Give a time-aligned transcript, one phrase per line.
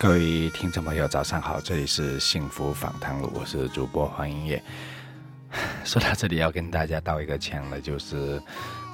[0.00, 1.60] 各位听众朋友，早上好！
[1.60, 4.62] 这里是幸福访谈录，我是主播黄英业。
[5.84, 8.40] 说到这里，要跟大家道一个歉了，就是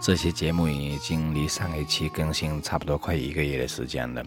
[0.01, 4.25] 这期节目已经离上一期更新差不多快一个月的时间了。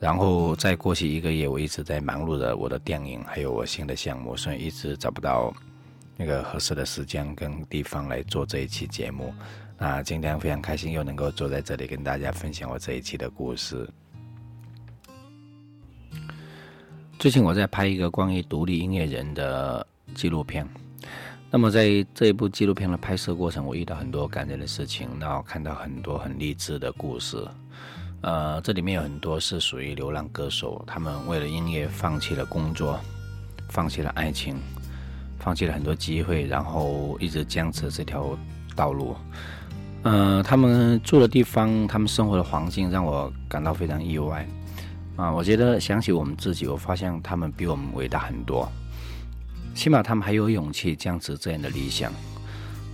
[0.00, 5.54] 然后在过去一个月，我一直在忙碌着我的电影，还有我新的项目，所以一直找不到
[6.16, 9.32] 那个合适的时间跟地方来做这一期节目。
[9.78, 13.88] 那今天非常开心，又能够坐在这里跟大家分享我这一期的故事。
[17.26, 20.64] 最近我在拍一个关于独立音乐人的纪录片，
[21.50, 27.44] 那么在这一部纪录片的拍摄过程，我遇到很多感人的事情，然后看到很多很励志的故事。
[28.20, 32.96] 呃，这里面有很多是属于流浪歌手，他们为了音乐放弃了工作，
[33.70, 34.56] 放弃了爱情，
[35.40, 38.38] 放弃了很多机会，然后一直坚持这条
[38.76, 39.16] 道路。
[40.04, 44.46] 呃，他们住的地方，他们生活的环境让我感到非常意外。
[45.16, 48.70] 啊，我觉得想起我们自己，我发现他们比我们伟大很多，
[49.74, 52.12] 起码他们还有勇气坚持这样的理想。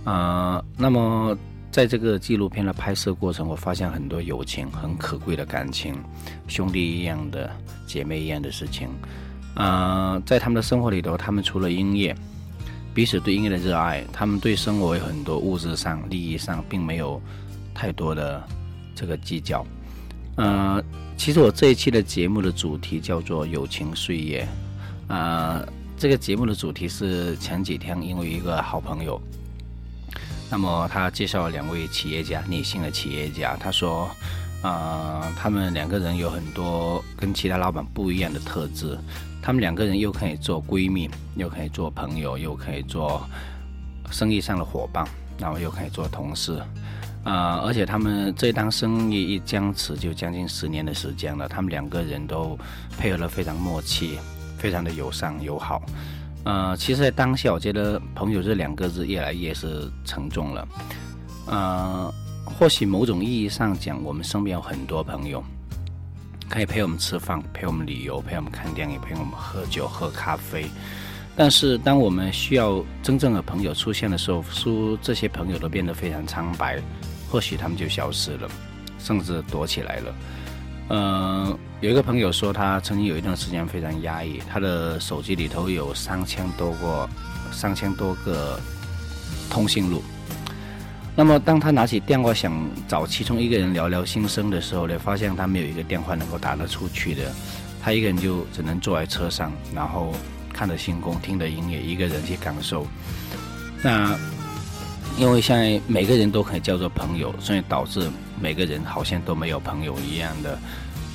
[0.05, 1.37] 啊，那么
[1.69, 5.95] 在这个纪录片的拍摄过程，我发现很多友情，很可贵的感情，
[6.47, 7.51] 兄弟一样的、
[7.85, 8.87] 姐妹一样的事情。
[9.55, 12.15] 啊，在他们的生活里头，他们除了音乐，
[12.93, 17.21] 彼此对音乐的热爱，他们对生活有很多物质上、利益上，并没有
[17.73, 18.41] 太多的
[18.95, 19.65] 这个计较。
[20.37, 20.81] 呃。
[21.17, 24.47] 其实我这一期的节目的主题叫做“友情岁月”，
[25.07, 25.63] 啊，
[25.97, 29.21] 这个节目的主题是前几天因为一个好朋友，
[30.51, 34.09] 那么他介绍了两位企业家，女性的企业家，他说，
[34.61, 38.97] 啊，他们两个人有很多跟其他老板不一样的特质，
[39.41, 43.25] 他们两个人又可以做闺蜜，又可以做朋友，又可以做
[44.11, 45.07] 生意上的伙伴，
[45.39, 46.61] 然后又可以做同事。
[47.23, 52.57] 啊，而且他们这单生意一僵持就将近十年的时间了，他们两个人都
[52.97, 54.19] 配合的非常默契，
[54.57, 55.81] 非常的友善友好。
[56.43, 60.67] 呃，其实，在当下，我觉得“朋友”这两个字越来越是沉重了。
[61.47, 62.13] 呃，
[62.43, 65.41] 或许某种意义上讲，我们身边有很多朋友，
[66.49, 70.65] 可以陪我们吃饭，陪我们旅游，陪我们看电影，陪我们喝酒、喝咖啡。
[71.33, 76.81] 但是，当我们需要真正的朋友出现的时候，说这些朋友都变得非常苍白。
[77.33, 78.47] 或许他们就消失了，
[78.99, 80.15] 甚至躲起来了。
[80.89, 87.09] 嗯，有一个朋友说，他曾经有一段时间非常压抑，他的手机里头有三千多个、
[87.51, 88.59] 三千多个
[89.49, 90.03] 通讯录。
[91.15, 92.53] 那么，当他拿起电话想
[92.87, 97.31] 找其中一个人聊聊心声的时候呢，发现他没有一个电话能够打得出去的。
[97.81, 100.13] 他一个人就只能坐在车上，然后
[100.53, 102.85] 看着星空，听着音乐，一个人去感受。
[103.81, 104.15] 那。
[105.17, 108.09] 因为现在每个人都可以叫做朋友，所以导致
[108.41, 110.59] 每个人好像都没有朋友一样的。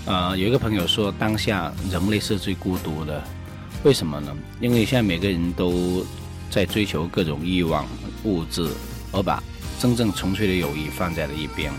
[0.07, 3.23] 呃，有一个朋友说，当下人类是最孤独的，
[3.83, 4.35] 为什么呢？
[4.61, 6.05] 因为现在每个人都
[6.49, 7.85] 在追求各种欲望、
[8.25, 8.71] 物质，
[9.13, 9.43] 而把
[9.79, 11.73] 真正纯粹的友谊放在了一边。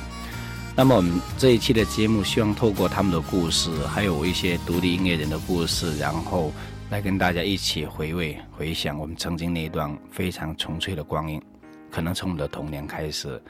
[0.75, 6.51] 那么我们这一期的节目，希望透过他们的故事，还有一些独立音乐人的故事，然后
[6.91, 11.41] 来跟大家一起回味、回想我们曾经那一段非常纯粹的光阴。
[11.91, 13.41] 可能从我们的童年开始，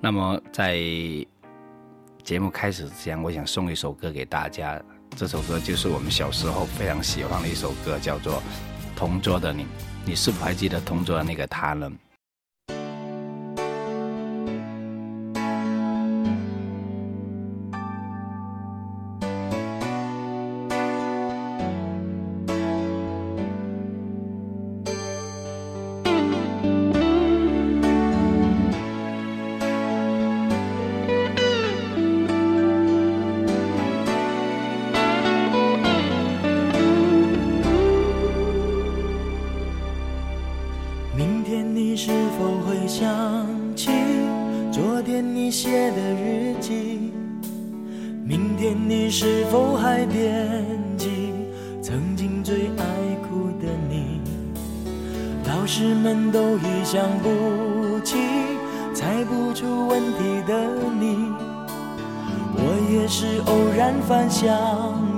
[0.00, 0.76] 那么在
[2.22, 4.82] 节目开始之前，我想送一首歌给大家。
[5.16, 8.34] 这首歌就是我们小时候非常喜欢的一首歌，叫做
[8.96, 9.62] 《同桌的你》。
[10.04, 11.90] 你是否还记得同桌的那个他呢？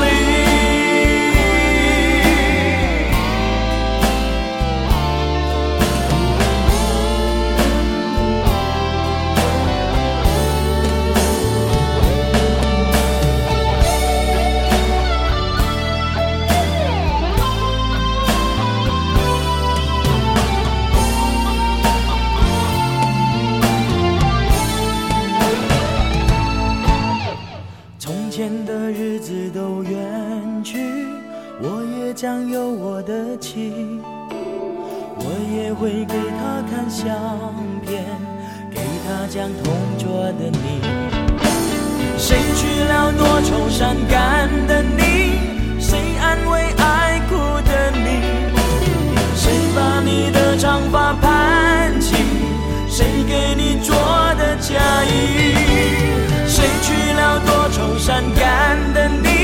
[33.51, 33.99] 我的妻，
[35.17, 37.03] 我也会给她看相
[37.85, 38.05] 片，
[38.69, 40.79] 给她讲同桌的你。
[42.17, 45.81] 谁娶了多愁善感的你？
[45.81, 47.35] 谁安慰爱哭
[47.67, 48.21] 的你？
[49.35, 52.15] 谁把你的长发盘起？
[52.89, 53.93] 谁给你做
[54.37, 55.55] 的嫁衣？
[56.47, 59.40] 谁娶了多愁善感的你？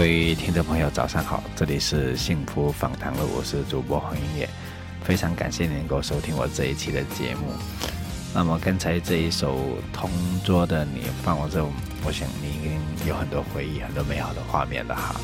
[0.00, 1.44] 各位听众朋友，早上好！
[1.54, 4.48] 这里是幸福访谈录，我是主播黄英野，
[5.04, 7.52] 非常感谢您能够收听我这一期的节目。
[8.34, 9.58] 那么刚才这一首
[9.92, 10.08] 《同
[10.42, 11.68] 桌的你》放完之后，
[12.02, 15.20] 我想你已经有很多回忆、很多美好的画面了哈。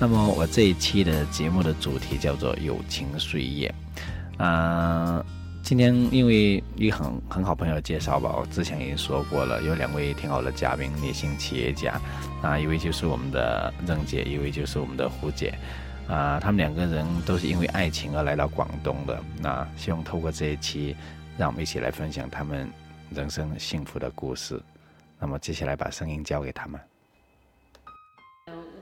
[0.00, 3.72] 那么我这一期的节目的主题叫做“友情岁月”，
[4.38, 5.24] 嗯。
[5.68, 12.00] 今天因为一个很很好朋友介绍吧，我之前已经说过了，有两位挺好的嘉宾，女性企业家，
[12.40, 15.52] 啊，一位就是我们的任姐，一位就是我们的胡姐，
[16.08, 20.96] 啊，他们两个人都是因为爱情而来到广东的，那希望透过这一期，
[21.36, 22.66] 让我们一起来分享他们
[23.10, 24.58] 人生幸福的故事。
[25.18, 26.80] 那么接下来把声音交给他们。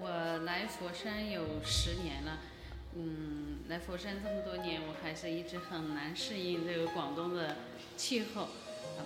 [0.00, 2.38] 我来佛山有十年了。
[2.98, 7.56] 嗯，来佛山这么多年，我还是一直很难适应这个广东的
[7.94, 8.48] 气候。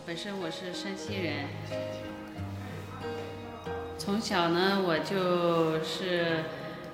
[0.06, 1.49] 本身我是山西人，
[3.99, 6.44] 从小呢我就是，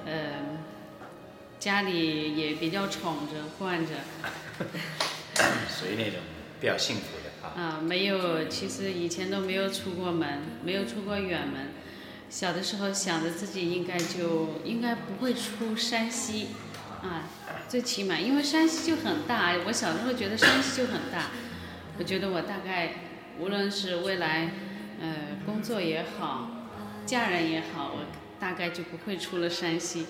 [0.07, 0.57] 呃，
[1.59, 3.93] 家里也比较宠着惯着，
[5.69, 6.21] 属于那种
[6.59, 7.53] 比较幸福的啊。
[7.55, 11.73] 啊，没有，其实以前都没有出过门，没有出过远门。
[12.31, 16.49] 小的时候想着自己应该就应该不会出山西。
[17.03, 17.25] 啊，
[17.69, 19.55] 最起码，因为山西就很大。
[19.67, 21.31] 我小时候觉得山西就很大，
[21.99, 22.95] 我觉得我大概
[23.39, 24.51] 无论是未来，
[25.01, 26.49] 呃，工作也好，
[27.05, 28.07] 嫁人也好，我
[28.41, 30.07] 大概就不会出了山西。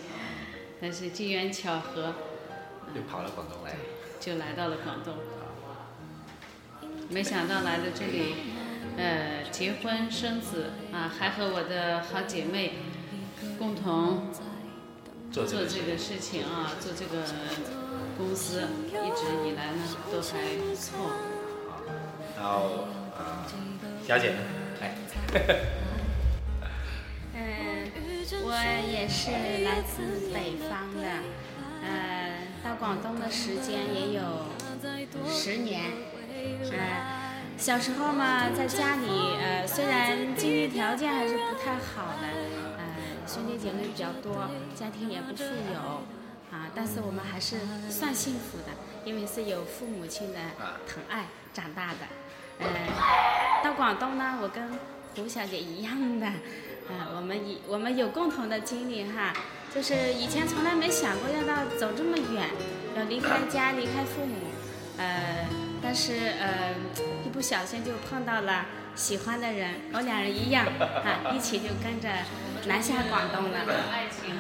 [0.81, 2.14] 但是机缘巧合，
[2.95, 3.75] 就跑了广东来，
[4.21, 5.14] 就来到了广东。
[7.09, 8.35] 没想到来到这里，
[8.97, 12.75] 呃，结婚生子啊，还和我的好姐妹
[13.59, 14.31] 共同。
[15.45, 17.23] 做这个事情啊，做这个
[18.16, 21.11] 公司，一直以来呢都还不错。
[22.37, 23.45] 然后，呃
[24.07, 24.38] 小姐呢？
[24.81, 24.95] 哎。
[27.38, 27.43] 嗯，
[28.45, 28.55] 我
[28.90, 29.31] 也是
[29.62, 31.02] 来自北方的，
[31.83, 31.85] 呃，
[32.64, 34.23] 到广东的时间也有
[35.28, 35.93] 十年。
[36.73, 36.78] 呃，
[37.59, 42.28] 小时候嘛，在家里，呃，虽然经济条件还是不太好的。
[43.26, 45.80] 兄弟姐妹比较多，家庭也不富有，
[46.50, 47.56] 啊，但是我们还是
[47.90, 48.73] 算幸福的，
[49.04, 50.38] 因为是有父母亲的
[50.87, 52.06] 疼爱长大的。
[52.61, 52.66] 嗯，
[53.64, 54.78] 到广东呢，我跟
[55.16, 56.26] 胡小姐一样的，
[56.88, 59.35] 嗯，我们一我们有共同的经历哈，
[59.75, 62.49] 就是以前从来没想过要到走这么远，
[62.97, 64.37] 要离开家离开父母，
[64.99, 65.47] 呃，
[65.83, 66.75] 但是呃
[67.25, 72.09] 一不小心就碰到了喜欢的人，我俩人一样啊，一起就跟着
[72.66, 73.58] 南下广东了。
[73.92, 74.35] 爱情，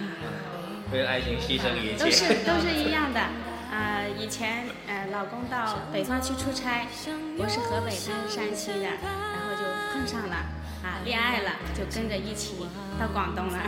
[0.92, 3.20] 为了爱情牺牲一切，都是 都是一样的。
[3.70, 6.86] 呃，以前呃，老公到北方去出差，
[7.38, 10.34] 我是河北，他是山西的，然后就碰上了，
[10.82, 12.66] 啊，恋爱了，就跟着一起
[12.98, 13.58] 到广东了。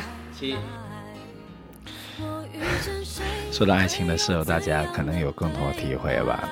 [3.52, 6.48] 说到爱情的时候，大家可能有共同的体会吧。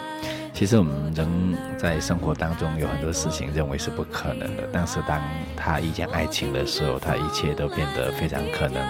[0.57, 1.29] 其实我们人
[1.77, 5.21] 在生活当中有很多事情认为是不可能的，但是当
[5.55, 8.83] 他遇见爱情的时候，他一切都变得非常可能。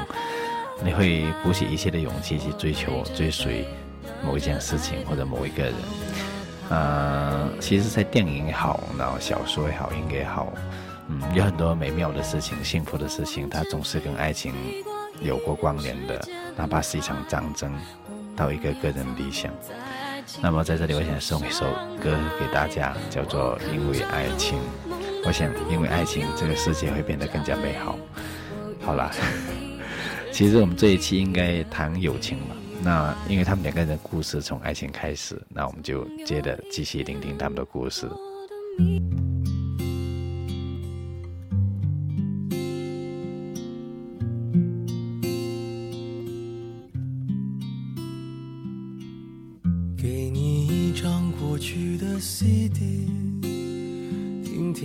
[0.84, 3.66] 你会鼓起一切的勇气去追求、追随。
[4.24, 5.74] 某一件事情或者某一个人，
[6.70, 10.52] 呃，其实，在电影也好，然后小说也好，音乐也好，
[11.08, 14.54] 嗯，有很多美妙的事情、幸福的事情，它总是跟爱情
[15.20, 16.24] 有过关联的，
[16.56, 17.72] 哪怕是一场战争，
[18.36, 19.52] 到一个个人理想。
[20.42, 21.64] 那么，在这里，我想送一首
[22.02, 24.58] 歌给大家，叫做《因为爱情》。
[25.24, 27.98] 我想，因为爱情，这个世界会变得更加美好。
[28.80, 29.10] 好啦，
[30.32, 32.56] 其实我们这一期应该谈友情吧。
[32.82, 38.08] 那因为他们两个人的故事从爱情开始，那我们就接着继续聆听他们的故事。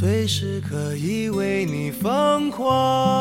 [0.00, 3.17] 随时可以为你疯狂。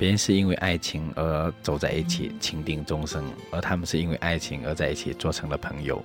[0.00, 6.02] 别人是因为爱情而走在一起，情定终生；而他们是因为爱情而在一起，做成了朋友，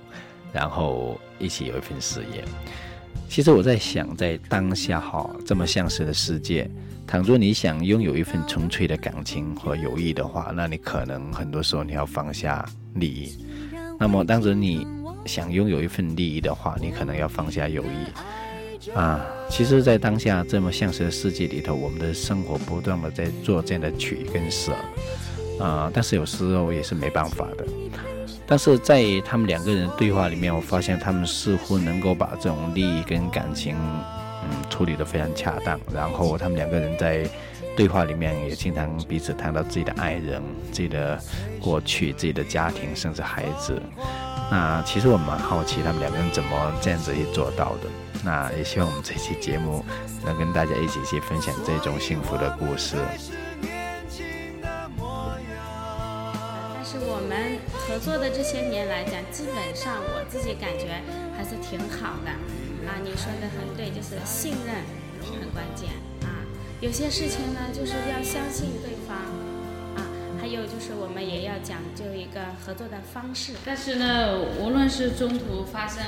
[0.52, 2.44] 然后一起有一份事业。
[3.26, 6.70] 其实我在想，在当下哈这么现实的世界，
[7.06, 13.34] 倘若你想拥有一份纯粹的感情和友谊的话，那你可能很多时候你要放下利益。
[13.98, 14.86] 那么，当着你
[15.24, 18.45] 想拥有一份利益的话，你可能要放下友谊。
[18.94, 24.72] 啊，其实，在当下这么现实的世界里头，我们的生活不断的在做这样的取跟舍，
[25.58, 27.66] 啊，但是有时候也是没办法的。
[28.46, 35.78] 但是在他们两个人对话里面，我发现他们似乎能够把这种利益跟感情，嗯，处理得非常恰当。
[35.92, 37.28] 然后他们两个人在
[37.76, 40.40] 对话里面也经常彼此谈到自己的爱人、
[40.70, 41.20] 自己的
[41.60, 43.82] 过去、自己的家庭，甚至孩子。
[44.48, 47.90] 那其实我蛮好奇他们两个人怎么这样子去做到的。
[48.26, 49.84] 那也希望我们这期节目
[50.24, 52.96] 能跟大家一起去分享这种幸福的故事。
[56.74, 61.00] 但是我们合作的这些年来讲，基本上我自己感觉
[61.36, 62.30] 还是挺好的
[62.90, 62.98] 啊。
[63.04, 64.74] 你说的很对，就是信任
[65.22, 65.90] 很关键
[66.26, 66.42] 啊。
[66.80, 69.16] 有些事情呢，就是要相信对方
[69.94, 70.02] 啊。
[70.40, 73.52] 还有就是我们也要讲究一个合作的方式。
[73.64, 76.02] 但是呢，无论是中途发生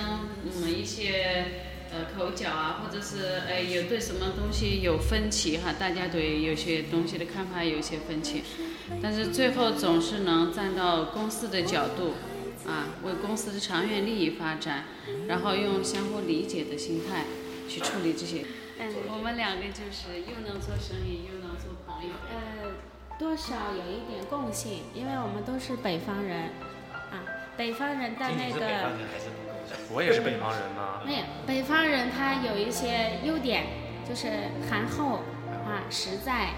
[0.44, 1.46] 嗯一些
[1.90, 8.42] 呃口角啊，或者是呃有对什么东西有分歧哈，大家对有些东西的看法有一些分歧。
[9.02, 12.14] 但是最后总是能站到公司的角度，
[12.66, 14.84] 啊，为公司的长远利益发展，
[15.26, 17.24] 然后用相互理解的心态
[17.68, 18.44] 去处理这些。
[18.78, 22.14] 嗯，我们两个就是又能做生意，又能做朋友。
[22.30, 22.72] 呃，
[23.18, 26.44] 多少有一点共性，因为我们都是北方人，
[27.10, 27.20] 啊，
[27.56, 28.92] 北方人的那个，
[29.90, 31.00] 我也是北方人嘛。
[31.04, 33.66] 没有，北方人他有一些优点，
[34.08, 34.28] 就是
[34.68, 35.20] 憨厚
[35.64, 36.50] 啊，实在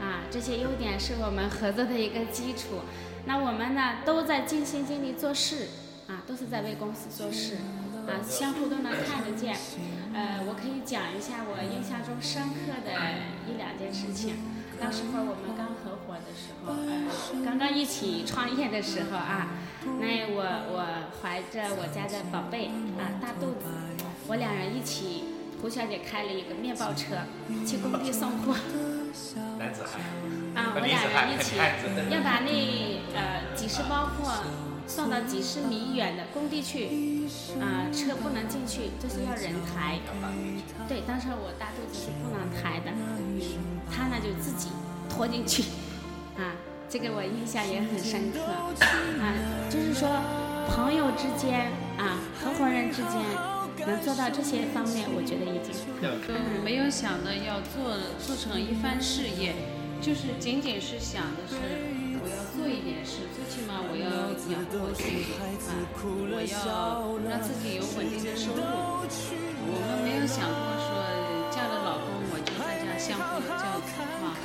[0.00, 2.82] 啊，这些优点是我们合作的一个基础。
[3.24, 5.68] 那我们呢，都在尽心尽力做事
[6.06, 7.56] 啊，都是在为公司做事
[8.06, 9.56] 啊，相互都能看得见。
[10.14, 12.92] 呃，我可以讲一下我印象中深刻的
[13.48, 14.36] 一两件事情。
[14.78, 15.65] 到时候我们刚
[16.66, 19.48] 候，呃，刚刚一起创业的时候啊，
[20.00, 20.42] 那我
[20.72, 20.84] 我
[21.22, 22.66] 怀着我家的宝贝
[22.98, 23.66] 啊大肚子，
[24.26, 25.24] 我两人一起，
[25.62, 27.16] 胡小姐开了一个面包车
[27.66, 28.54] 去工地送货。
[29.58, 30.00] 男子汉。
[30.54, 31.56] 啊，我俩人一起
[32.10, 32.50] 要把那
[33.14, 34.32] 呃几十包货
[34.86, 37.26] 送到几十米远的工地去，
[37.60, 39.98] 啊，车不能进去，就是要人抬。
[40.88, 42.92] 对，当时我大肚子是不能抬的，
[43.90, 44.68] 他呢就自己
[45.10, 45.64] 拖进去，
[46.38, 46.52] 啊，
[46.88, 48.40] 这个我印象也很深刻。
[48.40, 49.34] 啊，
[49.70, 50.08] 就是说
[50.68, 53.16] 朋友之间啊，合伙人之间
[53.86, 55.74] 能做到这些方面，我觉得已经
[56.28, 59.54] 嗯，没有想的要做做成一番事业。
[59.98, 61.56] 就是仅仅是想的是，
[62.20, 65.32] 我要做一点事，最起码我要养活我自己
[65.64, 65.72] 啊，
[66.04, 68.60] 我要让自己有稳定的收入。
[68.60, 71.00] 我们没有想过说
[71.50, 74.36] 嫁了老公我就在家相夫教子哈。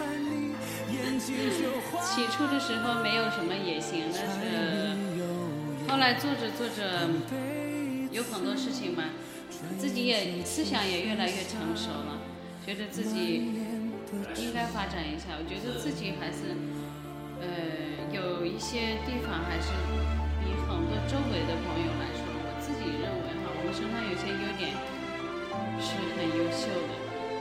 [2.04, 4.96] 起初的时候没有什么野心，但是
[5.88, 7.10] 后来做着做着，
[8.12, 9.04] 有很多事情嘛，
[9.78, 12.22] 自己也思想也越来越成熟了，
[12.66, 13.62] 觉得自己。
[14.36, 16.52] 应该发展一下，我觉得自己还是，
[17.40, 17.48] 呃，
[18.12, 19.72] 有一些地方还是
[20.44, 24.76] 比很多周围的朋友来说，我自己认为哈，我们身上有些优点
[25.80, 26.91] 是很优秀的。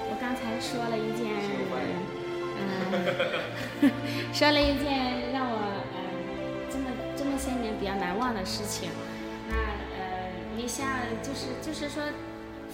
[0.06, 1.26] 我刚才说了一件，
[4.32, 5.58] 说了一件让我
[5.94, 5.98] 呃
[6.70, 6.84] 这么
[7.16, 8.90] 这么些年比较难忘的事情。
[9.48, 9.54] 那
[9.96, 10.86] 呃，你像
[11.22, 12.02] 就是就是说。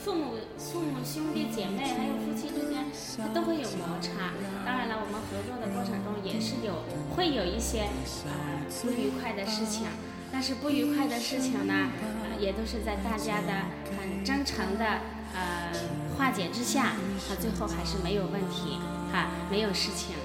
[0.04, 2.84] 父母、父母、兄弟姐妹，还有夫妻之间，
[3.18, 4.30] 他都会有摩擦。
[4.64, 6.84] 当然了，我们合作的过程中也是有
[7.16, 7.88] 会有一些
[8.28, 9.88] 呃不愉快的事情，
[10.30, 11.90] 但是不愉快的事情呢，
[12.38, 13.66] 也都是在大家的
[13.98, 15.00] 很真诚的
[15.36, 15.72] 呃
[16.16, 16.96] 化解之下，
[17.28, 18.80] 他最后还是没有问题
[19.12, 20.16] 哈，没有事情。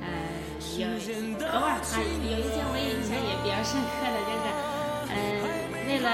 [0.00, 0.08] 呃，
[0.78, 0.88] 有
[1.48, 4.44] 偶尔哈有一件我印象也比较深刻的就是，
[5.12, 5.16] 呃，
[5.86, 6.06] 为了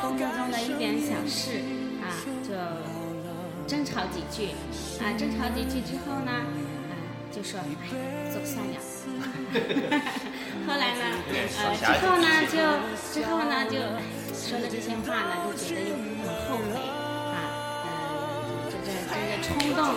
[0.00, 1.64] 工作中的一点小事
[2.00, 2.04] 啊。
[2.44, 2.52] 就
[3.66, 4.52] 争吵几句，
[5.00, 6.92] 啊，争吵几句之后呢，啊，
[7.32, 7.64] 就说哎，
[8.30, 8.76] 走算了。
[10.66, 11.02] 后来呢，
[11.58, 12.52] 呃，之后呢，就
[13.12, 13.80] 之后呢，就
[14.36, 16.04] 说了这些话呢，就觉得又很
[16.48, 16.80] 后悔，
[19.08, 19.94] 这个冲动，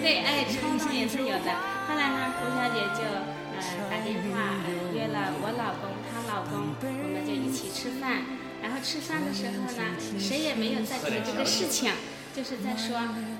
[0.00, 1.50] 对，哎，冲动也是有的。
[1.88, 3.58] 后来呢，胡小姐就呃
[3.90, 4.56] 打电话
[4.94, 8.22] 约了我老公，她老公，我们就一起吃饭。
[8.62, 9.82] 然后吃饭的时候呢，
[10.18, 11.92] 谁也没有在提这个事情，
[12.34, 12.96] 就是在说，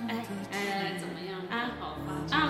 [0.08, 0.75] 哎，呃，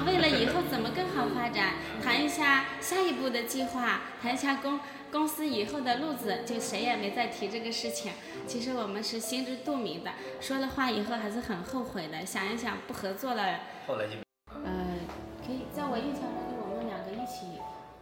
[0.07, 4.79] 为了以后怎么更好发展，谈一下下一步的计划，谈一下公
[5.11, 8.13] 公司以后的路子，就谁也没再提这个事情。
[8.47, 12.25] 其实我们是心知肚明的，说了话以后还是很后悔的。
[12.25, 13.61] 想一想，不合作了。
[13.87, 14.13] 后来就。
[14.55, 14.97] 呃，
[15.45, 17.59] 可以在我印象中，就我们两个一起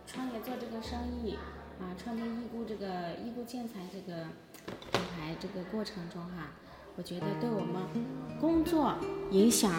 [0.07, 1.38] 创业做这个生意，
[1.81, 4.29] 啊，创建易固这个易固建材这个。
[4.64, 6.49] 品牌这个过程中哈，
[6.96, 7.83] 我觉得对我们
[8.40, 8.94] 工作
[9.33, 9.72] 影响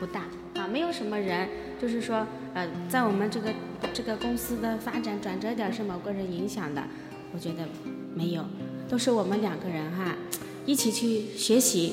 [0.00, 0.22] 不大
[0.54, 1.46] 啊，没有什么人
[1.80, 3.52] 就是说呃，在我们这个
[3.92, 6.82] 这个公司的发展转折点是某个人影响的，
[7.34, 7.68] 我觉得
[8.14, 8.44] 没有，
[8.88, 10.16] 都是我们两个人哈
[10.64, 11.92] 一起去学习，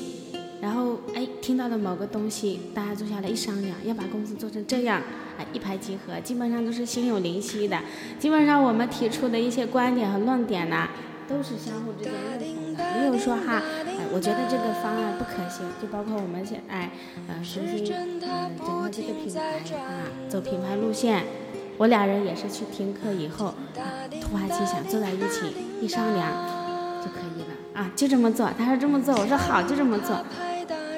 [0.62, 5.02] 然后哎听到了某个东西，大家坐下来一商量，要把公司做成这样，
[5.36, 7.78] 哎一拍即合，基本上都是心有灵犀的，
[8.18, 10.88] 基本上我们提出的一些观点和论点呢。
[11.28, 13.62] 都是相互之间认同的，没有说哈，
[14.12, 15.66] 我觉得这个方案不可行。
[15.80, 16.90] 就包括我们现哎，
[17.28, 19.40] 呃，重新嗯整个这个品牌
[19.76, 21.24] 啊，走品牌路线，
[21.78, 26.30] 我俩人也是去听课以后啊，突发奇想，坐在一起一商量
[27.00, 28.50] 就可以了啊，就这么做。
[28.56, 30.24] 他说这么做，我说好，就这么做，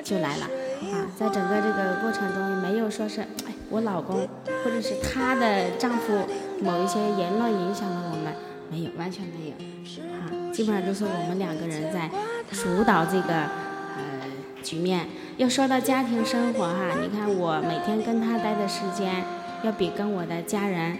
[0.03, 0.45] 就来了
[0.93, 1.07] 啊。
[1.17, 4.29] 在整个这个过程中，没有说是哎，我老公
[4.65, 6.13] 或者是她的丈夫
[6.61, 8.35] 某一些言论影响了我们，
[8.71, 9.55] 没有，完全没有
[10.13, 10.53] 啊。
[10.53, 12.09] 基本上都是我们两个人在
[12.55, 14.23] 主导这个呃
[14.63, 15.07] 局面。
[15.37, 19.25] 要说到家庭生活哈，你看我每天跟他待的时间，
[19.65, 20.97] 要比跟我的家人、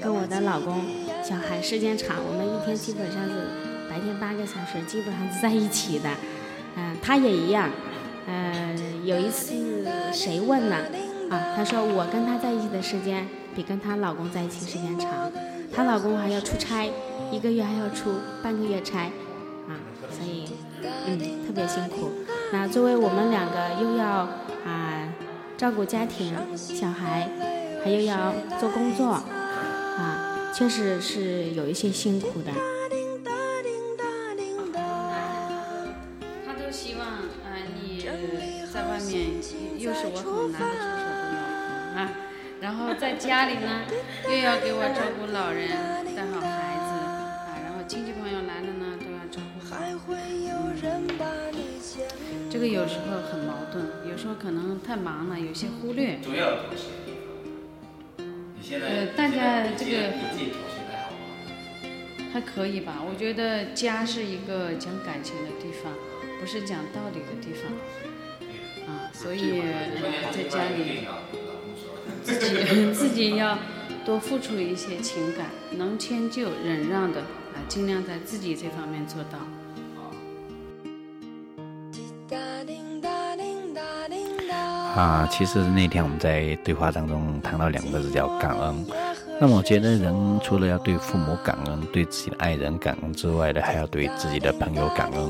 [0.00, 0.84] 跟我的老公
[1.22, 3.32] 小孩时间长，我们一天基本上是
[3.90, 6.08] 白天八个小时，基本上是在一起的。
[6.76, 7.68] 嗯，他也一样。
[8.28, 9.54] 嗯，有一次
[10.12, 10.76] 谁问了
[11.30, 11.54] 啊？
[11.56, 15.10] 他说我跟他在一起的时间比跟她老公在一起时间长，
[15.74, 16.88] 她老公还要出差，
[17.30, 19.08] 一个月还要出半个月差，
[19.68, 19.74] 啊，
[20.10, 20.44] 所以
[21.06, 22.12] 嗯特别辛苦。
[22.52, 24.28] 那作为我们两个又要
[24.64, 25.12] 啊
[25.56, 27.28] 照顾家庭、小孩，
[27.82, 32.52] 还又要做工作，啊，确实是有一些辛苦的。
[36.46, 38.08] 他都希望啊你
[38.72, 39.26] 在外面
[39.78, 41.42] 又是我很难得出手的老
[41.90, 42.10] 公啊，
[42.60, 43.82] 然后在家里呢
[44.28, 45.68] 又要给我照顾老人、
[46.14, 48.75] 带好孩子啊，然后亲戚朋友来了。
[52.48, 56.18] 这个有时候很矛盾，有时候可能太忙了，有些忽略。
[56.22, 56.84] 主要妥协。
[58.18, 61.18] 你现在呃大家这个你自己妥协的好吗？
[62.32, 65.92] 还可以吧，我觉得家是一个讲感情的地方，
[66.40, 67.70] 不是讲道理的地方。
[68.86, 69.66] 啊，所以呃
[70.32, 71.06] 在家里
[72.22, 73.58] 自己自己要
[74.04, 79.38] 多付出一些情感，能迁就、忍让的啊，尽量在自己这方面做到。
[84.96, 88.86] 啊，其实那天我们在对话当中谈到两个字叫感恩。
[89.38, 95.22] 那我觉得人除了要对父母感恩、对自己的爱人感恩之外的，还要对自己的朋友感恩。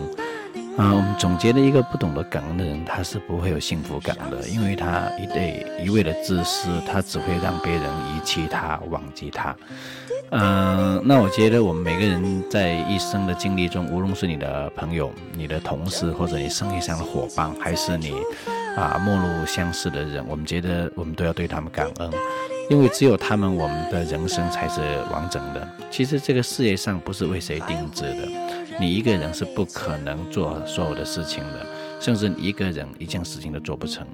[0.76, 9.56] 啊，我们总结了一个不懂得感恩的人，他是不会有幸福感的，因为他一对一味的自私，他只会让别人遗弃他、忘记他。
[10.30, 18.12] 嗯，那我觉得我们每个人在一生的经历中，无论是你的朋友、你的同事，或者你生意上的伙伴，还是你
[18.76, 22.10] 啊陌路相识的人，我们觉得我们都要对他们感恩，
[22.68, 24.80] 因为只有他们，我们的人生才是
[25.12, 25.68] 完整的。
[25.90, 28.28] 其实这个世界上不是为谁定制的，
[28.80, 31.64] 你一个人是不可能做所有的事情的，
[32.00, 34.04] 甚至你一个人一件事情都做不成。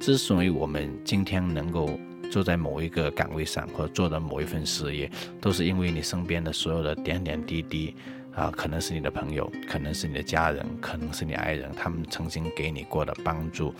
[0.00, 1.88] 之所以我们今天能够
[2.30, 7.94] 坐在某一个岗位上，或者做的某一份事业，都是因为你身边的所有的点点滴滴，
[8.34, 13.74] 啊，可能是你的朋友，可能是你的家人，可能是你爱人，他们曾经给你过的帮助。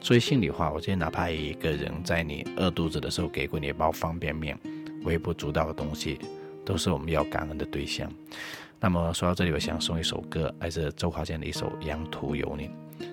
[0.00, 4.58] 所以心里话，我觉得哪怕一个人在你饿肚子的时候给过你一包方便面，
[5.04, 6.18] 微不足道的东西，
[6.64, 8.10] 都是我们要感恩的对象。
[8.80, 12.66] 那么说到这里，我想送一首歌，来自周华健的一首《沿途有你》，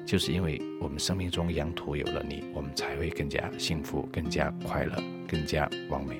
[0.09, 4.95] 就是因为我们生命中羊驼有了你，我们才会更加幸福、更加快乐、
[5.27, 6.17] 更加完美。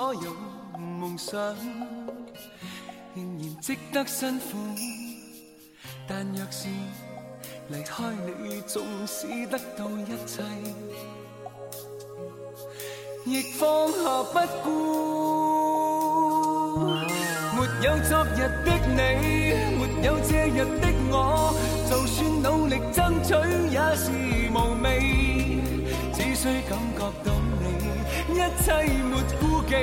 [0.00, 0.34] 所有
[0.78, 1.38] 梦想，
[3.14, 4.56] 仍然值得辛苦。
[6.08, 6.68] 但若是
[7.68, 8.04] 离开
[8.40, 10.42] 你，纵使得到一切，
[13.26, 14.70] 亦放下不顾。
[17.54, 18.98] 沒有昨日的你，
[19.76, 21.14] 沒有这日的我，
[21.90, 23.34] 就算努力爭取
[23.68, 24.08] 也是
[24.50, 24.88] 無味。
[26.14, 27.09] 只需感覺到你，
[28.40, 28.72] 一切
[29.04, 29.74] 沒顧忌，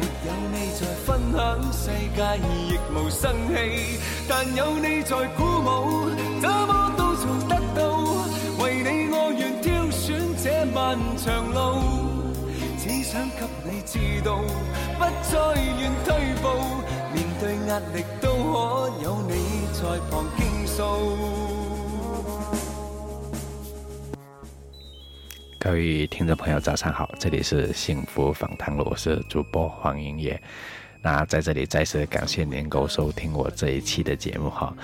[0.00, 3.22] 沒有你在分享世界，亦無生
[3.54, 4.00] 氣。
[4.28, 6.10] 但有你在鼓舞，
[6.42, 7.80] 怎麼都做得到。
[8.64, 11.56] 為你我願挑選這漫長路。
[12.80, 14.38] 只想給你知道，
[14.98, 16.46] 不再願退步，
[17.14, 19.80] 面對壓力都可有你在
[20.10, 21.53] 旁傾訴。
[25.64, 30.38] 各位听众朋友，早上好，这里是幸福访谈录，我是主播黄英也。
[31.00, 34.76] 那在这里再次感谢您能够收听我这一期的节目哈。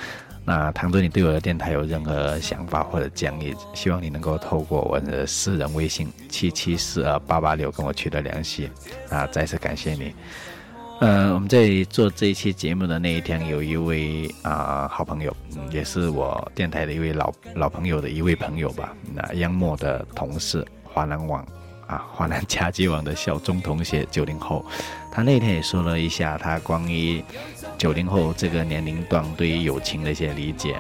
[0.43, 8.71] 那倘若你对我的电台有任何想法或者建议，希望你能够透过我的私人微信七七四二八八六跟我取得联系。
[9.11, 10.15] 啊，再次感谢你。
[11.01, 21.43] 呃，我们在做这一期节目的那一天，有一位啊、好朋友，嗯也是我电台的一位老老朋友的一位朋友吧，那央默的同事，华南网
[21.87, 24.63] 啊， 华南家居网的小钟同学，九零后，
[25.11, 27.25] 他那天也说了一下他关于
[27.79, 30.79] 九零后这个年龄段对于友情的一些理解。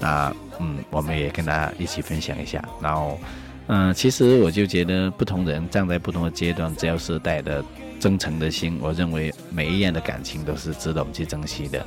[0.00, 2.60] 那嗯，我们也跟大家一起分享一下。
[2.80, 3.16] 然后，
[3.68, 7.64] 嗯，其实我就觉得不同人站在不同的阶段，只要是带着
[8.02, 11.86] 真诚的心，我认为每一样的感情都是值得我们去珍惜的。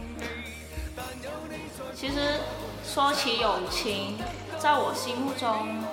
[1.93, 2.39] 其实
[2.87, 4.17] 说起友情，
[4.57, 5.83] 在我心目中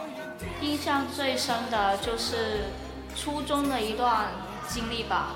[0.61, 2.67] 印象最深的就是
[3.17, 4.29] 初中的一段
[4.69, 5.35] 经历吧，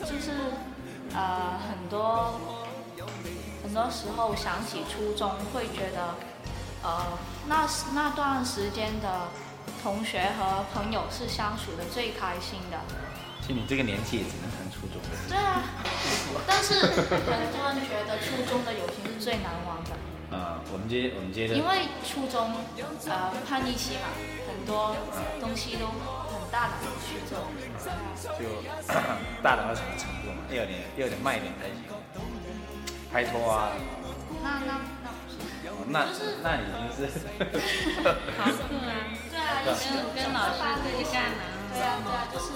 [0.00, 0.32] 就是
[1.14, 2.38] 呃很多
[3.62, 6.14] 很多时候想起初中，会觉得
[6.82, 7.06] 呃
[7.48, 9.28] 那那段时间的
[9.82, 12.76] 同学和朋友是相处的最开心的。
[13.50, 15.02] 就你这个年纪也只能谈初中。
[15.28, 15.64] 对啊，
[16.46, 16.94] 但是很
[17.50, 19.90] 多人觉得初中的友情是最难忘的。
[20.30, 21.54] 啊，我们接我们接着。
[21.54, 24.14] 因为初中呃叛逆期嘛，
[24.46, 24.94] 很多
[25.40, 27.50] 东西都很大胆的去做。
[28.38, 28.62] 就
[29.42, 30.46] 大胆到什么程度嘛？
[30.50, 31.82] 要点要点慢一点才行。
[33.12, 33.72] 拍拖啊。
[34.44, 35.42] 那那那不是。
[35.90, 37.10] 那那已经是。
[38.38, 39.10] 逃课啊。
[39.26, 41.58] 对啊，以前跟老师对着干呢。
[41.72, 42.46] 对啊对啊，就是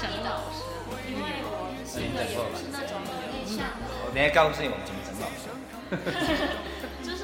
[0.00, 0.64] 整老师。
[1.08, 3.84] 因为我性格也不是那种内向的。
[4.04, 5.52] 我等下告诉你我们怎么整老师。
[7.04, 7.22] 就 是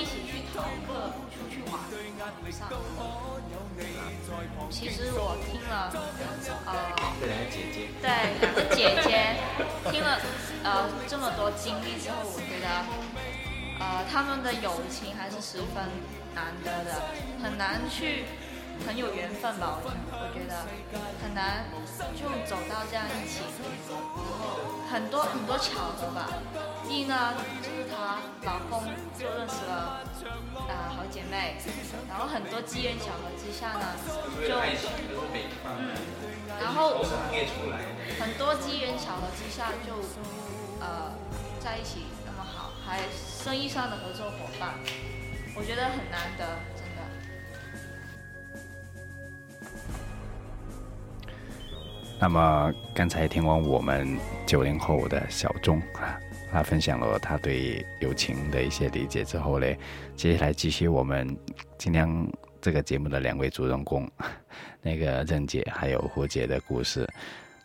[0.00, 1.78] 一起去逃课、出去玩、
[2.50, 2.74] 上课。
[4.70, 5.92] 其实我听了，
[6.66, 6.72] 呃，
[7.20, 8.08] 对两个姐姐，对
[8.40, 9.36] 两个姐姐
[9.90, 10.18] 听了
[10.64, 12.66] 呃这么多经历之后，我觉得
[13.78, 15.84] 呃他们的友情还是十分
[16.34, 17.02] 难得的，
[17.42, 18.24] 很难去
[18.86, 20.66] 很有缘分吧，我我觉得
[21.22, 21.64] 很难
[22.14, 23.40] 就走到这样一起，
[23.88, 26.28] 然后很多很多巧合吧。
[26.88, 28.84] 一呢，就是她老公
[29.18, 30.02] 就认识了
[30.68, 31.56] 啊好姐妹，
[32.08, 33.96] 然后很多机缘巧合之下呢，
[34.46, 34.54] 就
[35.64, 35.96] 嗯，
[36.60, 37.02] 然后
[38.20, 39.94] 很多机缘巧合之下就
[40.80, 41.12] 呃
[41.60, 44.74] 在一起那么好，还生意上的合作伙伴，
[45.56, 46.58] 我觉得很难得，
[52.22, 56.16] 那么刚才听完我们九零后的小钟啊，
[56.52, 59.66] 他分享了他对友情的一些理解之后呢，
[60.14, 61.36] 接下来继续我们
[61.76, 62.08] 今天
[62.60, 64.08] 这个节目的两位主人公，
[64.80, 67.04] 那个任姐还有胡姐的故事。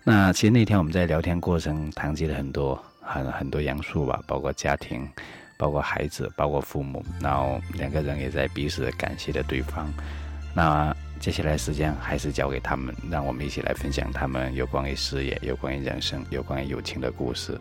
[0.03, 5.07] 那其实那天我们在聊天过程谈及了很多很很多元素吧，包括家庭，
[5.55, 9.87] 包括孩子，包括父母，然后两个人也在彼此感谢着对方。
[10.55, 17.59] 那接下来时间还是交给他们，让我们一起来分享他们有关于事业、有关于人生、有关于友情的故事。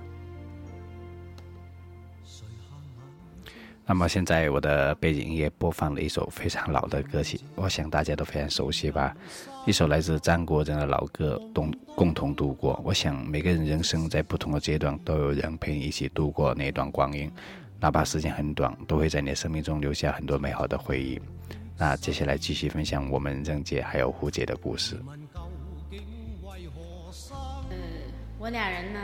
[3.88, 9.16] 那么现在我的背景音乐播放了一首非常老的歌曲，我想大家都非常熟悉吧？
[9.64, 12.75] 一首来自张国荣的老歌《共共同度过》。
[12.83, 17.31] 我想每个人人生在不同的阶段，都有人陪你一起度过那段光阴，
[17.79, 21.21] 哪怕时间很短，都会在你的生命中留下很多美好的回忆。
[21.79, 24.99] 那接下来继续分享我们任姐还有胡姐的故事。
[27.69, 27.77] 呃，
[28.39, 29.01] 我俩人呢，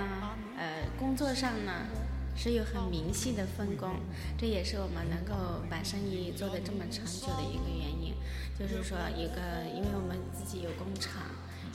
[0.57, 1.87] 呃，工作上呢
[2.35, 3.91] 是有很明细的分工，
[4.39, 8.15] 这也是我们能够把生意做得这么长久的一个原因。
[8.59, 11.21] 就是说，一个因为我们自己有工厂，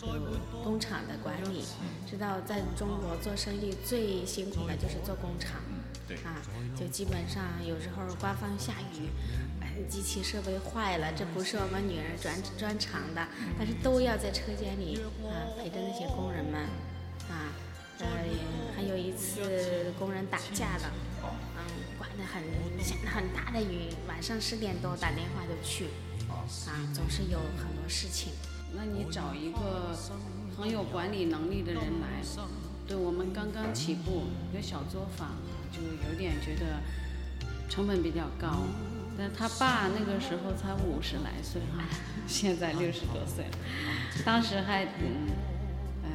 [0.01, 1.63] 有工厂的管理，
[2.09, 5.61] 知道在中国做生意最辛苦的就是做工厂。
[6.23, 6.39] 啊，
[6.75, 9.09] 就基本上有时候刮风下雨。
[9.89, 16.61] 机器设备坏了，这不是我们女人专专长的，但是都要在车间里啊陪着那些工人们
[17.29, 17.53] 啊，
[17.99, 18.07] 呃，
[18.75, 20.91] 还有一次工人打架了，
[21.23, 21.59] 嗯，
[21.97, 22.43] 刮得很
[22.83, 25.85] 下很大的雨，晚上十点多打电话就去，
[26.29, 26.43] 啊，
[26.93, 28.33] 总是有很多事情。
[28.75, 29.95] 那你找一个
[30.57, 32.21] 很有管理能力的人来，
[32.85, 35.35] 对我们刚刚起步有小作坊，
[35.71, 36.81] 就有点觉得
[37.69, 38.63] 成本比较高。
[39.17, 41.83] 但他爸那个时候才五十来岁哈，
[42.27, 43.57] 现在六十多岁了，
[44.23, 45.33] 当时还嗯，
[46.03, 46.09] 呃，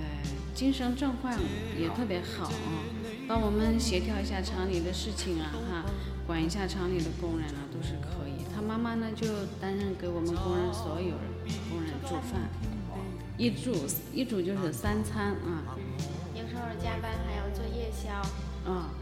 [0.55, 1.37] 精神状况
[1.77, 2.53] 也特别好啊，
[3.27, 5.85] 帮我们协调一下厂里的事情啊哈，
[6.27, 8.45] 管一下厂里的工人啊都是可以。
[8.55, 9.27] 他妈妈呢就
[9.61, 12.49] 担任给我们工人所有人工人煮饭，
[13.37, 13.75] 一煮
[14.13, 15.75] 一煮就是三餐啊。
[16.35, 18.13] 有时候加班还要做夜宵。
[18.71, 18.91] 啊。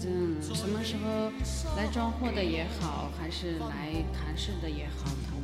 [0.00, 1.30] 正什么时候
[1.76, 5.36] 来装货的也好，还是来谈事的也好，他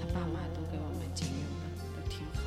[0.00, 2.40] 他爸妈都给我们经营的都挺好。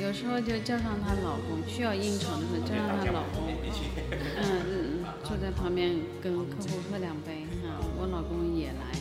[0.00, 3.52] 有时候就叫上她老公，需要应酬的时候叫上她老公，
[4.40, 8.96] 嗯嗯，坐在旁边跟客户喝两杯，哈，我老公也来，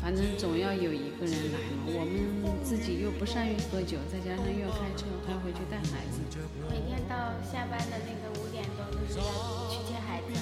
[0.00, 1.84] 反正总要有一个人来嘛。
[1.92, 6.24] 我们自己又不善于喝酒，再加上又要开车，还要回去带孩子。
[6.72, 8.45] 每天到下班的那个五
[9.14, 10.34] 去接孩子，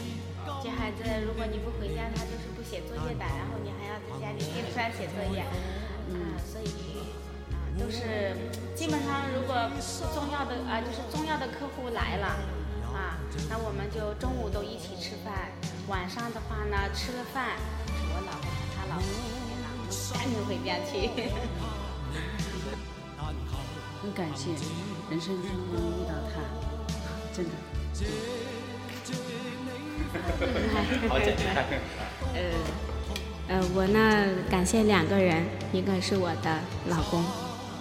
[0.62, 7.04] 接孩子，如果你不回家，他就是不写作业的，然后你还要在家里盯着他写作业，啊，所以
[7.52, 8.34] 啊都是
[8.74, 9.80] 基本上如果不
[10.14, 12.26] 重要的啊就是重要的客户来了，
[12.92, 15.52] 啊，那我们就中午都一起吃饭，
[15.88, 17.56] 晚上的话呢吃了饭，
[18.10, 19.68] 我老公和他老公回来了，
[20.14, 20.90] 赶紧回家去。
[24.02, 24.50] 很感谢
[25.10, 26.42] 人生中能遇到他，
[27.32, 27.50] 真的。
[31.08, 31.64] 好简单。
[32.34, 32.40] 呃，
[33.48, 37.22] 呃，我呢感谢两个人，一个是我的老公，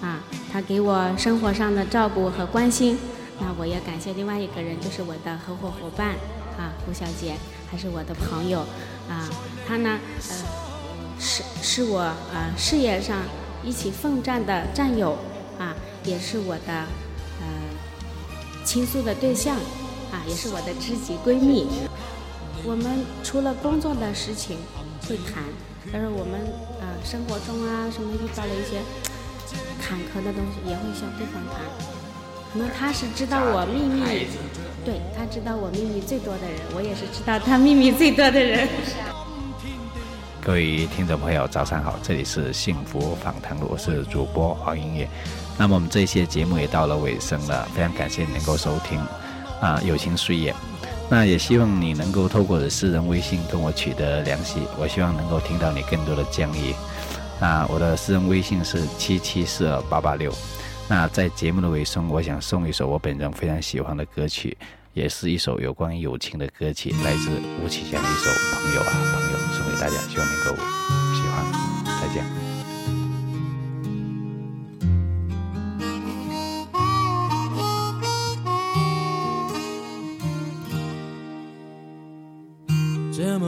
[0.02, 2.98] 啊，他给我生活上的照顾和关心。
[3.40, 6.10] 那我也感谢另外一个人，就是我的合伙伙伴，
[6.58, 7.34] 啊，胡小姐，
[7.70, 8.60] 还是我的朋友，
[9.10, 9.28] 啊，
[9.68, 10.36] 她呢，呃，
[11.20, 13.18] 是是我啊事业上
[13.64, 15.18] 一起奋战的战友，
[15.58, 16.86] 啊，也是我的
[17.42, 17.46] 呃
[18.64, 19.56] 倾诉的对象，
[20.12, 21.68] 啊，也是我的知己闺蜜。
[22.66, 22.86] 我们
[23.24, 24.58] 除了工作的事情
[25.08, 25.44] 会谈，
[25.92, 26.40] 但是我们
[26.80, 28.80] 呃生活中啊什么遇到了一些
[29.82, 31.60] 坎坷的东西，也会向对方谈。
[32.54, 34.28] 可能他是知道我秘密，
[34.86, 38.68] 对他知道我秘密最多的人，我也是知道他秘密最多的人。
[40.42, 45.10] 各位听众朋友，早上好，这里是幸福访谈录，我是主播黄英业。
[45.58, 49.00] 那么我们这些节目也到了尾声了，非常感谢你能够收听
[49.60, 50.56] 啊，友情岁月。
[51.14, 56.74] 那也希望你能够透过我的私人微信跟我取得联系，我希望能够听到你更多的建议。
[57.40, 60.34] 那我的私人微信是七七四二八八六。
[60.90, 64.58] 那在节目的尾声，我想送一首我本人非常喜欢的歌曲，
[64.94, 67.30] 也是一首有关于友情的歌曲，来自
[67.64, 68.32] 吴启祥的一首
[68.64, 70.56] 《朋友啊朋友》，送给大家，希望能够
[71.14, 72.02] 喜欢。
[72.02, 72.43] 再见。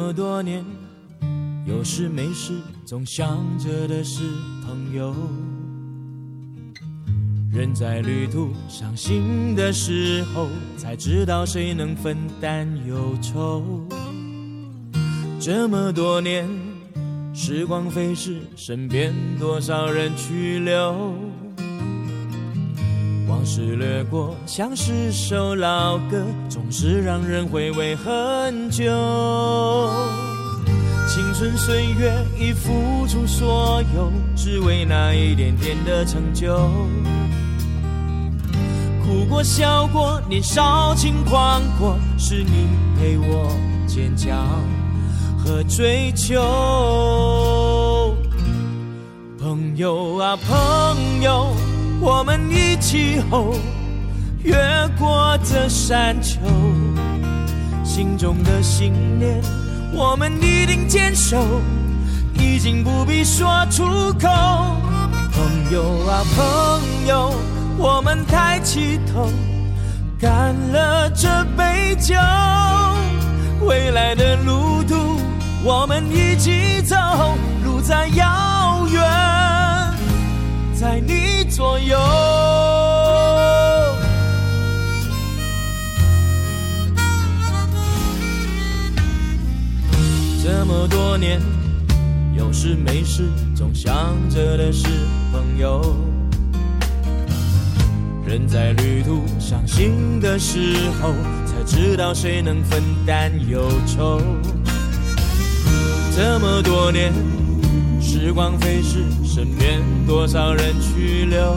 [0.06, 0.64] 这么多年，
[1.66, 2.54] 有事没事
[2.86, 4.22] 总想着的是
[4.64, 5.16] 朋友。
[7.52, 13.64] 人在旅途伤心的时候，才知道谁能分担忧愁。
[15.40, 16.48] 这么多年，
[17.34, 21.16] 时光飞逝，身边多少人去留。
[23.28, 28.84] 往事掠过，像是首老歌，总是让人回味很久。
[31.08, 36.56] 青春岁月已付出所有，只为那一点点的成就。
[39.04, 42.68] 哭过笑过，年少轻狂过，是你
[43.00, 43.52] 陪我
[43.88, 44.38] 坚强
[45.38, 46.36] 和追求。
[49.40, 51.56] 朋友啊朋友。
[52.02, 53.56] 我们一起吼，
[54.44, 54.56] 越
[55.00, 56.40] 过这山丘，
[57.84, 59.42] 心中的信念，
[59.94, 61.38] 我们一定坚守，
[62.34, 64.30] 已经不必说出口。
[65.32, 67.34] 朋友啊朋友，
[67.78, 69.30] 我们抬起头，
[70.20, 71.28] 干了这
[71.58, 72.16] 杯酒，
[73.62, 74.96] 未来的路途
[75.64, 76.96] 我们一起走，
[77.64, 79.02] 路再遥远，
[80.80, 81.36] 在你。
[81.48, 81.98] 左右，
[90.44, 91.40] 这么多年，
[92.38, 94.86] 有事没事总想着的是
[95.32, 95.96] 朋友。
[98.28, 101.14] 人在旅途伤心的时候，
[101.46, 104.20] 才知道谁能分担忧愁。
[106.14, 107.14] 这么多年。
[108.18, 111.54] 时光飞逝，身边多少人去留？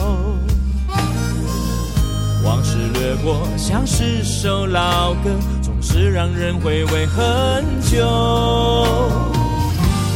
[2.44, 5.30] 往事掠过，像是首老歌，
[5.62, 8.04] 总是让人回味很久。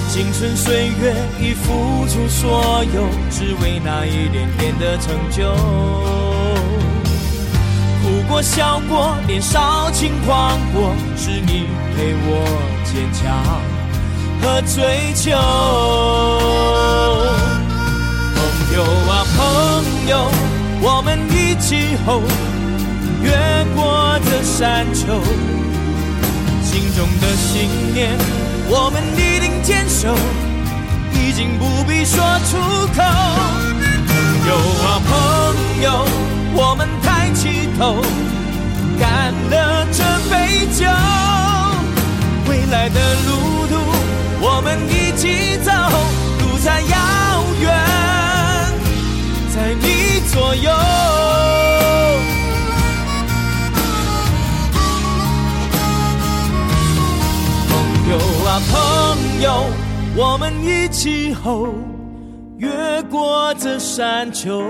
[0.09, 5.45] 青春岁月已付出所有，只为那一点点的成就。
[8.03, 13.72] 哭过笑过，年少轻狂过，是你陪我坚强。
[14.43, 15.31] 和追求，
[18.35, 18.41] 朋
[18.75, 19.41] 友啊朋
[20.09, 20.29] 友，
[20.81, 22.21] 我们一起吼，
[23.23, 23.31] 越
[23.77, 25.23] 过这山丘，
[26.65, 28.19] 心中的信念，
[28.69, 30.13] 我们一定坚守，
[31.15, 32.19] 已经不必说
[32.51, 33.01] 出口。
[34.09, 35.13] 朋友啊朋
[35.83, 36.05] 友，
[36.55, 38.03] 我们抬起头，
[38.99, 40.85] 干了这杯酒，
[42.49, 44.02] 未来的路途。
[44.45, 45.71] 我们一起走，
[46.41, 46.97] 路再遥
[47.61, 47.71] 远，
[49.55, 50.69] 在你左右。
[57.69, 57.71] 朋
[58.11, 59.47] 友啊朋友，
[60.17, 61.69] 我们一起吼，
[62.59, 62.69] 越
[63.03, 64.61] 过这山丘，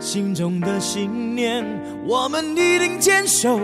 [0.00, 1.62] 心中的信念
[2.06, 3.60] 我们一定坚守，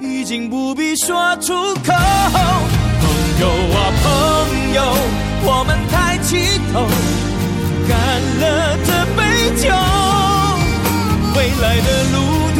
[0.00, 1.94] 已经不必说出口。
[3.36, 4.06] 朋友啊朋
[4.72, 4.80] 友，
[5.42, 6.88] 我们抬起头，
[7.86, 7.94] 干
[8.40, 8.44] 了
[8.82, 9.20] 这杯
[9.60, 9.68] 酒，
[11.36, 12.16] 未来的路
[12.56, 12.58] 途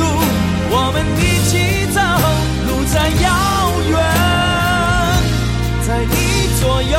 [0.68, 1.52] 我们一起
[1.94, 1.98] 走，
[2.68, 3.24] 路再遥
[3.88, 3.96] 远，
[5.86, 6.14] 在你
[6.60, 6.94] 左右，